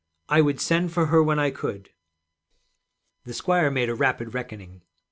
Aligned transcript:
'I 0.29 0.41
would 0.41 0.59
send 0.59 0.91
for 0.91 1.05
her 1.05 1.21
when 1.21 1.37
I 1.37 1.51
could.' 1.51 1.91
The 3.25 3.35
squire 3.35 3.69
made 3.69 3.87
a 3.89 3.93
rapid 3.93 4.33
reckoning. 4.33 4.81